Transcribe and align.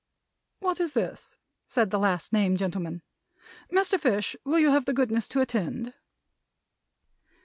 "What 0.61 0.79
is 0.79 0.93
this?" 0.93 1.37
said 1.67 1.91
the 1.91 1.99
last 1.99 2.33
named 2.33 2.57
gentleman. 2.57 3.03
"Mr. 3.71 3.99
Fish, 3.99 4.35
will 4.43 4.57
you 4.57 4.71
have 4.71 4.85
the 4.85 4.95
goodness 4.95 5.27
to 5.27 5.41
attend?" 5.41 5.93